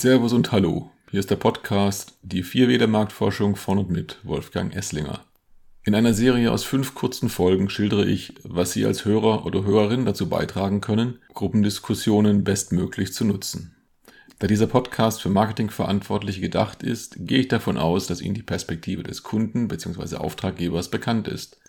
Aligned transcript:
Servus 0.00 0.32
und 0.32 0.50
Hallo. 0.50 0.90
Hier 1.10 1.20
ist 1.20 1.30
der 1.30 1.36
Podcast 1.36 2.14
Die 2.22 2.42
Vier 2.42 2.78
der 2.78 2.88
Marktforschung 2.88 3.54
von 3.54 3.76
und 3.76 3.90
mit 3.90 4.18
Wolfgang 4.22 4.74
Esslinger. 4.74 5.26
In 5.84 5.94
einer 5.94 6.14
Serie 6.14 6.52
aus 6.52 6.64
fünf 6.64 6.94
kurzen 6.94 7.28
Folgen 7.28 7.68
schildere 7.68 8.06
ich, 8.06 8.32
was 8.42 8.72
Sie 8.72 8.86
als 8.86 9.04
Hörer 9.04 9.44
oder 9.44 9.62
Hörerin 9.62 10.06
dazu 10.06 10.26
beitragen 10.26 10.80
können, 10.80 11.18
Gruppendiskussionen 11.34 12.44
bestmöglich 12.44 13.12
zu 13.12 13.26
nutzen. 13.26 13.76
Da 14.38 14.46
dieser 14.46 14.68
Podcast 14.68 15.20
für 15.20 15.28
Marketingverantwortliche 15.28 16.40
gedacht 16.40 16.82
ist, 16.82 17.16
gehe 17.18 17.40
ich 17.40 17.48
davon 17.48 17.76
aus, 17.76 18.06
dass 18.06 18.22
Ihnen 18.22 18.34
die 18.34 18.42
Perspektive 18.42 19.02
des 19.02 19.22
Kunden 19.22 19.68
bzw. 19.68 20.16
Auftraggebers 20.16 20.88
bekannt 20.88 21.28
ist. 21.28 21.60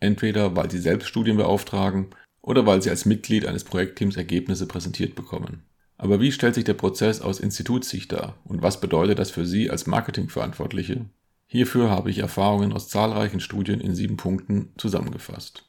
Entweder 0.00 0.56
weil 0.56 0.72
Sie 0.72 0.80
selbst 0.80 1.06
Studien 1.06 1.36
beauftragen 1.36 2.08
oder 2.42 2.66
weil 2.66 2.82
Sie 2.82 2.90
als 2.90 3.04
Mitglied 3.04 3.46
eines 3.46 3.62
Projektteams 3.62 4.16
Ergebnisse 4.16 4.66
präsentiert 4.66 5.14
bekommen. 5.14 5.62
Aber 5.98 6.20
wie 6.20 6.30
stellt 6.30 6.54
sich 6.54 6.64
der 6.64 6.74
Prozess 6.74 7.22
aus 7.22 7.40
Institutssicht 7.40 8.12
dar 8.12 8.36
und 8.44 8.62
was 8.62 8.80
bedeutet 8.80 9.18
das 9.18 9.30
für 9.30 9.46
Sie 9.46 9.70
als 9.70 9.86
Marketingverantwortliche? 9.86 11.06
Hierfür 11.46 11.90
habe 11.90 12.10
ich 12.10 12.18
Erfahrungen 12.18 12.72
aus 12.72 12.88
zahlreichen 12.88 13.40
Studien 13.40 13.80
in 13.80 13.94
sieben 13.94 14.16
Punkten 14.16 14.72
zusammengefasst. 14.76 15.64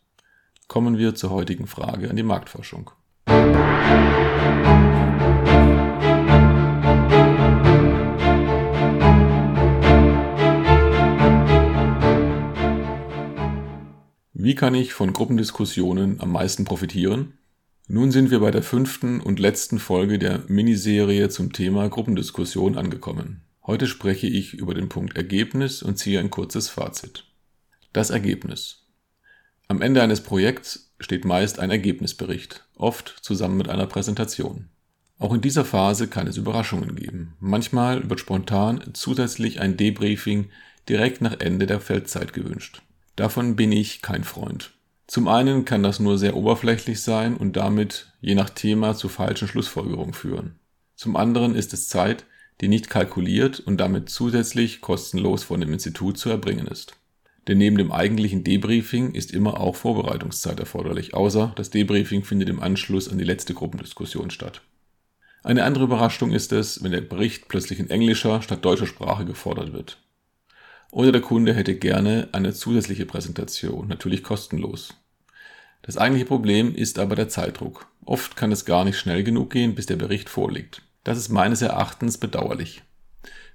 Kommen 0.67 0.97
wir 0.97 1.15
zur 1.15 1.29
heutigen 1.29 1.65
Frage 1.65 2.09
an 2.09 2.17
die 2.17 2.23
Marktforschung. 2.23 2.91
Wie 14.33 14.55
kann 14.55 14.75
ich 14.75 14.93
von 14.93 15.13
Gruppendiskussionen 15.13 16.19
am 16.19 16.31
meisten 16.31 16.65
profitieren? 16.65 17.37
Nun 17.89 18.11
sind 18.11 18.31
wir 18.31 18.41
bei 18.41 18.51
der 18.51 18.63
fünften 18.63 19.21
und 19.21 19.39
letzten 19.39 19.79
Folge 19.79 20.19
der 20.19 20.43
Miniserie 20.49 21.29
zum 21.29 21.53
Thema 21.53 21.87
Gruppendiskussion 21.87 22.77
angekommen. 22.77 23.45
Heute 23.65 23.87
spreche 23.87 24.27
ich 24.27 24.53
über 24.53 24.73
den 24.73 24.89
Punkt 24.89 25.15
Ergebnis 25.15 25.83
und 25.83 25.97
ziehe 25.97 26.19
ein 26.19 26.29
kurzes 26.29 26.67
Fazit. 26.67 27.23
Das 27.93 28.09
Ergebnis. 28.09 28.87
Am 29.69 29.81
Ende 29.81 30.01
eines 30.01 30.19
Projekts 30.19 30.91
steht 30.99 31.23
meist 31.23 31.59
ein 31.59 31.71
Ergebnisbericht, 31.71 32.65
oft 32.75 33.19
zusammen 33.21 33.55
mit 33.55 33.69
einer 33.69 33.87
Präsentation. 33.87 34.67
Auch 35.17 35.33
in 35.33 35.39
dieser 35.39 35.63
Phase 35.63 36.09
kann 36.09 36.27
es 36.27 36.35
Überraschungen 36.35 36.93
geben. 36.93 37.37
Manchmal 37.39 38.09
wird 38.09 38.19
spontan 38.19 38.83
zusätzlich 38.95 39.61
ein 39.61 39.77
Debriefing 39.77 40.49
direkt 40.89 41.21
nach 41.21 41.39
Ende 41.39 41.65
der 41.65 41.79
Feldzeit 41.79 42.33
gewünscht. 42.33 42.81
Davon 43.15 43.55
bin 43.55 43.71
ich 43.71 44.01
kein 44.01 44.25
Freund. 44.25 44.76
Zum 45.07 45.29
einen 45.29 45.63
kann 45.63 45.83
das 45.83 45.99
nur 45.99 46.17
sehr 46.17 46.35
oberflächlich 46.35 47.01
sein 47.01 47.37
und 47.37 47.55
damit 47.55 48.11
je 48.19 48.35
nach 48.35 48.49
Thema 48.49 48.93
zu 48.93 49.07
falschen 49.07 49.47
Schlussfolgerungen 49.47 50.13
führen. 50.13 50.59
Zum 50.95 51.15
anderen 51.15 51.55
ist 51.55 51.73
es 51.73 51.87
Zeit, 51.87 52.25
die 52.59 52.67
nicht 52.67 52.89
kalkuliert 52.89 53.59
und 53.61 53.77
damit 53.77 54.09
zusätzlich 54.09 54.81
kostenlos 54.81 55.43
von 55.43 55.61
dem 55.61 55.71
Institut 55.71 56.17
zu 56.17 56.29
erbringen 56.29 56.67
ist. 56.67 56.97
Denn 57.47 57.57
neben 57.57 57.77
dem 57.77 57.93
eigentlichen 57.93 58.43
Debriefing 58.43 59.13
ist 59.13 59.31
immer 59.31 59.61
auch 59.61 59.77
Vorbereitungszeit 59.77 60.59
erforderlich, 60.59 61.13
außer 61.13 61.53
das 61.55 61.69
Debriefing 61.69 62.25
findet 62.25 62.49
im 62.49 62.59
Anschluss 62.59 63.07
an 63.07 63.17
die 63.17 63.23
letzte 63.23 63.53
Gruppendiskussion 63.53 64.31
statt. 64.31 64.61
Eine 65.43 65.63
andere 65.63 65.85
Überraschung 65.85 66.33
ist 66.33 66.51
es, 66.51 66.83
wenn 66.83 66.91
der 66.91 66.99
Bericht 66.99 67.47
plötzlich 67.47 67.79
in 67.79 67.89
englischer 67.89 68.41
statt 68.41 68.65
deutscher 68.65 68.87
Sprache 68.87 69.23
gefordert 69.23 69.71
wird. 69.71 69.99
Oder 70.91 71.11
der 71.11 71.21
Kunde 71.21 71.53
hätte 71.53 71.75
gerne 71.75 72.29
eine 72.31 72.53
zusätzliche 72.53 73.05
Präsentation, 73.05 73.87
natürlich 73.87 74.23
kostenlos. 74.23 74.93
Das 75.81 75.97
eigentliche 75.97 76.25
Problem 76.25 76.73
ist 76.75 76.99
aber 76.99 77.15
der 77.15 77.29
Zeitdruck. 77.29 77.87
Oft 78.05 78.35
kann 78.35 78.51
es 78.51 78.65
gar 78.65 78.85
nicht 78.85 78.97
schnell 78.97 79.23
genug 79.23 79.49
gehen, 79.49 79.75
bis 79.75 79.85
der 79.85 79.97
Bericht 79.97 80.29
vorliegt. 80.29 80.81
Das 81.03 81.17
ist 81.17 81.29
meines 81.29 81.61
Erachtens 81.61 82.17
bedauerlich. 82.17 82.83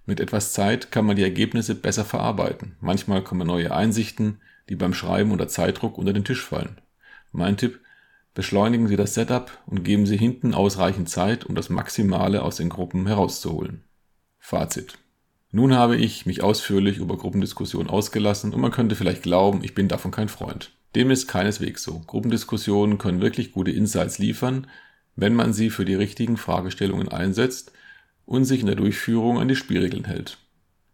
Mit 0.05 0.21
etwas 0.21 0.53
Zeit 0.53 0.91
kann 0.91 1.07
man 1.07 1.17
die 1.17 1.23
Ergebnisse 1.23 1.75
besser 1.75 2.05
verarbeiten. 2.05 2.77
Manchmal 2.81 3.23
kommen 3.23 3.47
neue 3.47 3.75
Einsichten, 3.75 4.41
die 4.69 4.77
beim 4.77 4.95
Schreiben 4.95 5.31
unter 5.31 5.49
Zeitdruck 5.49 5.99
unter 5.99 6.13
den 6.13 6.25
Tisch 6.25 6.45
fallen. 6.45 6.81
Mein 7.31 7.57
Tipp, 7.57 7.81
beschleunigen 8.35 8.89
Sie 8.89 8.97
das 8.97 9.15
Setup 9.15 9.59
und 9.67 9.85
geben 9.85 10.07
Sie 10.07 10.17
hinten 10.17 10.55
ausreichend 10.55 11.09
Zeit, 11.09 11.45
um 11.45 11.55
das 11.55 11.69
Maximale 11.69 12.43
aus 12.43 12.57
den 12.57 12.69
Gruppen 12.69 13.07
herauszuholen. 13.07 13.85
Fazit. 14.39 14.99
Nun 15.55 15.75
habe 15.75 15.97
ich 15.97 16.25
mich 16.25 16.43
ausführlich 16.43 16.97
über 16.97 17.19
Gruppendiskussionen 17.19 17.91
ausgelassen 17.91 18.55
und 18.55 18.61
man 18.61 18.71
könnte 18.71 18.97
vielleicht 18.97 19.23
glauben, 19.23 19.63
ich 19.63 19.75
bin 19.75 19.87
davon 19.87 20.11
kein 20.11 20.31
Freund. 20.31 20.73
Dem 20.95 21.11
ist 21.11 21.29
keineswegs 21.29 21.83
so. 21.83 22.01
Gruppendiskussionen 22.07 22.97
können 22.97 23.21
wirklich 23.21 23.53
gute 23.53 23.71
Insights 23.71 24.19
liefern, 24.19 24.67
wenn 25.15 25.35
man 25.35 25.53
sie 25.53 25.69
für 25.69 25.85
die 25.85 25.95
richtigen 25.95 26.39
Fragestellungen 26.39 27.09
einsetzt 27.09 27.73
und 28.25 28.47
sich 28.47 28.61
in 28.61 28.67
der 28.67 28.77
Durchführung 28.77 29.39
an 29.39 29.49
die 29.49 29.57
Spielregeln 29.57 30.05
hält. 30.05 30.39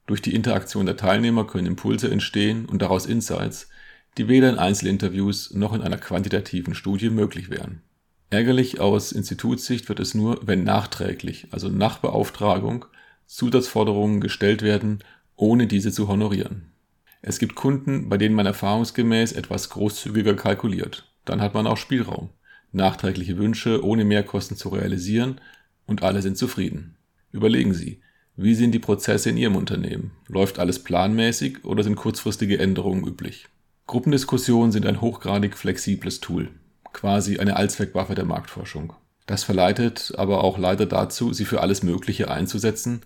Durch 0.06 0.22
die 0.22 0.34
Interaktion 0.34 0.86
der 0.86 0.96
Teilnehmer 0.96 1.46
können 1.46 1.66
Impulse 1.66 2.10
entstehen 2.10 2.66
und 2.66 2.82
daraus 2.82 3.06
Insights, 3.06 3.68
die 4.16 4.26
weder 4.26 4.50
in 4.50 4.58
Einzelinterviews 4.58 5.54
noch 5.54 5.72
in 5.72 5.82
einer 5.82 5.98
quantitativen 5.98 6.74
Studie 6.74 7.10
möglich 7.10 7.48
wären. 7.48 7.82
Ärgerlich 8.30 8.80
aus 8.80 9.12
Institutssicht 9.12 9.88
wird 9.88 10.00
es 10.00 10.14
nur, 10.14 10.40
wenn 10.46 10.64
nachträglich, 10.64 11.46
also 11.52 11.68
nach 11.68 11.98
Beauftragung, 11.98 12.86
Zusatzforderungen 13.28 14.20
gestellt 14.20 14.62
werden, 14.62 15.04
ohne 15.36 15.66
diese 15.66 15.92
zu 15.92 16.08
honorieren. 16.08 16.72
Es 17.20 17.38
gibt 17.38 17.54
Kunden, 17.54 18.08
bei 18.08 18.16
denen 18.16 18.34
man 18.34 18.46
erfahrungsgemäß 18.46 19.32
etwas 19.32 19.68
großzügiger 19.68 20.34
kalkuliert. 20.34 21.12
Dann 21.26 21.42
hat 21.42 21.52
man 21.52 21.66
auch 21.66 21.76
Spielraum, 21.76 22.30
nachträgliche 22.72 23.36
Wünsche 23.36 23.84
ohne 23.84 24.06
Mehrkosten 24.06 24.56
zu 24.56 24.70
realisieren 24.70 25.40
und 25.86 26.02
alle 26.02 26.22
sind 26.22 26.38
zufrieden. 26.38 26.96
Überlegen 27.30 27.74
Sie, 27.74 28.00
wie 28.34 28.54
sind 28.54 28.72
die 28.72 28.78
Prozesse 28.78 29.28
in 29.28 29.36
Ihrem 29.36 29.56
Unternehmen? 29.56 30.12
Läuft 30.26 30.58
alles 30.58 30.82
planmäßig 30.82 31.64
oder 31.64 31.82
sind 31.82 31.96
kurzfristige 31.96 32.58
Änderungen 32.58 33.06
üblich? 33.06 33.46
Gruppendiskussionen 33.86 34.72
sind 34.72 34.86
ein 34.86 35.02
hochgradig 35.02 35.56
flexibles 35.56 36.20
Tool, 36.20 36.48
quasi 36.94 37.38
eine 37.38 37.56
Allzweckwaffe 37.56 38.14
der 38.14 38.24
Marktforschung. 38.24 38.94
Das 39.26 39.44
verleitet 39.44 40.14
aber 40.16 40.42
auch 40.44 40.56
leider 40.56 40.86
dazu, 40.86 41.34
sie 41.34 41.44
für 41.44 41.60
alles 41.60 41.82
Mögliche 41.82 42.30
einzusetzen, 42.30 43.02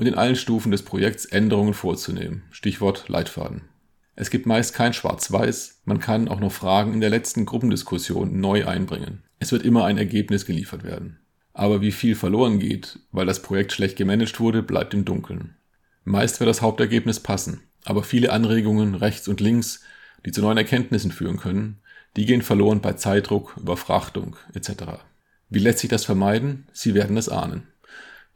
und 0.00 0.06
in 0.06 0.14
allen 0.14 0.34
Stufen 0.34 0.72
des 0.72 0.82
Projekts 0.82 1.26
Änderungen 1.26 1.74
vorzunehmen. 1.74 2.44
Stichwort 2.50 3.10
Leitfaden. 3.10 3.68
Es 4.16 4.30
gibt 4.30 4.46
meist 4.46 4.72
kein 4.72 4.94
Schwarz-Weiß, 4.94 5.82
man 5.84 6.00
kann 6.00 6.28
auch 6.28 6.40
noch 6.40 6.52
Fragen 6.52 6.94
in 6.94 7.02
der 7.02 7.10
letzten 7.10 7.44
Gruppendiskussion 7.44 8.40
neu 8.40 8.66
einbringen. 8.66 9.24
Es 9.40 9.52
wird 9.52 9.62
immer 9.62 9.84
ein 9.84 9.98
Ergebnis 9.98 10.46
geliefert 10.46 10.84
werden. 10.84 11.18
Aber 11.52 11.82
wie 11.82 11.92
viel 11.92 12.14
verloren 12.14 12.58
geht, 12.58 12.98
weil 13.12 13.26
das 13.26 13.42
Projekt 13.42 13.72
schlecht 13.72 13.96
gemanagt 13.96 14.40
wurde, 14.40 14.62
bleibt 14.62 14.94
im 14.94 15.04
Dunkeln. 15.04 15.56
Meist 16.04 16.40
wird 16.40 16.48
das 16.48 16.62
Hauptergebnis 16.62 17.20
passen, 17.20 17.60
aber 17.84 18.02
viele 18.02 18.32
Anregungen 18.32 18.94
rechts 18.94 19.28
und 19.28 19.40
links, 19.40 19.82
die 20.24 20.32
zu 20.32 20.40
neuen 20.40 20.56
Erkenntnissen 20.56 21.12
führen 21.12 21.36
können, 21.36 21.82
die 22.16 22.24
gehen 22.24 22.40
verloren 22.40 22.80
bei 22.80 22.94
Zeitdruck, 22.94 23.54
Überfrachtung 23.60 24.36
etc. 24.54 24.70
Wie 25.50 25.58
lässt 25.58 25.80
sich 25.80 25.90
das 25.90 26.06
vermeiden? 26.06 26.68
Sie 26.72 26.94
werden 26.94 27.18
es 27.18 27.28
ahnen. 27.28 27.66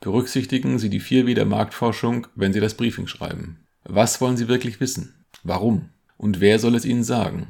Berücksichtigen 0.04 0.78
Sie 0.78 0.90
die 0.90 1.00
4W 1.00 1.32
der 1.32 1.46
Marktforschung, 1.46 2.26
wenn 2.34 2.52
Sie 2.52 2.60
das 2.60 2.74
Briefing 2.74 3.06
schreiben. 3.06 3.60
Was 3.84 4.20
wollen 4.20 4.36
Sie 4.36 4.48
wirklich 4.48 4.78
wissen? 4.78 5.24
Warum? 5.44 5.88
Und 6.18 6.40
wer 6.40 6.58
soll 6.58 6.74
es 6.74 6.84
Ihnen 6.84 7.04
sagen? 7.04 7.46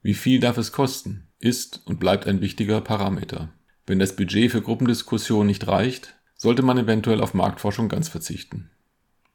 Wie 0.00 0.14
viel 0.14 0.40
darf 0.40 0.56
es 0.56 0.72
kosten? 0.72 1.24
Ist 1.38 1.82
und 1.84 2.00
bleibt 2.00 2.26
ein 2.26 2.40
wichtiger 2.40 2.80
Parameter. 2.80 3.50
Wenn 3.86 3.98
das 3.98 4.16
Budget 4.16 4.50
für 4.50 4.62
Gruppendiskussionen 4.62 5.48
nicht 5.48 5.68
reicht, 5.68 6.14
sollte 6.34 6.62
man 6.62 6.78
eventuell 6.78 7.20
auf 7.20 7.34
Marktforschung 7.34 7.90
ganz 7.90 8.08
verzichten. 8.08 8.70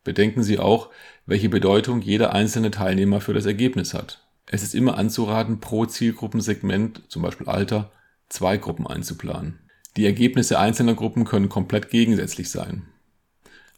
Bedenken 0.04 0.42
Sie 0.42 0.58
auch, 0.58 0.90
welche 1.28 1.50
Bedeutung 1.50 2.02
jeder 2.02 2.34
einzelne 2.34 2.72
Teilnehmer 2.72 3.22
für 3.22 3.36
das 3.36 3.46
Ergebnis 3.46 3.94
hat. 3.94 4.26
Es 4.48 4.64
ist 4.64 4.74
immer 4.74 4.98
anzuraten, 4.98 5.60
pro 5.60 5.86
Zielgruppensegment, 5.86 7.04
zum 7.08 7.22
Beispiel 7.22 7.48
Alter, 7.48 7.92
zwei 8.30 8.58
Gruppen 8.58 8.88
einzuplanen. 8.88 9.60
Die 9.96 10.06
Ergebnisse 10.06 10.60
einzelner 10.60 10.96
Gruppen 10.96 11.26
können 11.26 11.50
komplett 11.50 11.90
gegensätzlich 11.90 12.50
sein, 12.50 12.84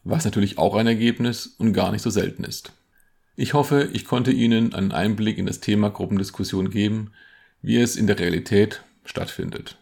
was 0.04 0.24
natürlich 0.24 0.58
auch 0.58 0.76
ein 0.76 0.88
Ergebnis 0.88 1.48
und 1.58 1.74
gar 1.74 1.92
nicht 1.92 2.02
so 2.02 2.10
selten 2.10 2.44
ist. 2.44 2.72
Ich 3.36 3.54
hoffe, 3.54 3.90
ich 3.92 4.06
konnte 4.06 4.32
Ihnen 4.32 4.74
einen 4.74 4.94
Einblick 4.94 5.38
in 5.38 5.46
das 5.46 5.60
Thema 5.60 5.90
Gruppendiskussion 5.90 6.70
geben, 6.70 7.12
wie 7.62 7.78
es 7.78 7.98
in 7.98 8.08
der 8.08 8.18
Realität 8.18 8.84
stattfindet. 9.04 9.78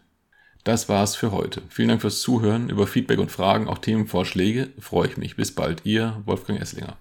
Das 0.64 0.88
war's 0.88 1.14
für 1.14 1.30
heute. 1.30 1.62
Vielen 1.68 1.88
Dank 1.88 2.00
fürs 2.00 2.22
Zuhören. 2.22 2.70
Über 2.70 2.86
Feedback 2.86 3.18
und 3.18 3.30
Fragen, 3.30 3.68
auch 3.68 3.78
Themenvorschläge 3.78 4.70
freue 4.80 5.08
ich 5.08 5.16
mich. 5.18 5.36
Bis 5.36 5.52
bald, 5.52 5.82
Ihr 5.84 6.22
Wolfgang 6.24 6.60
Esslinger. 6.60 6.96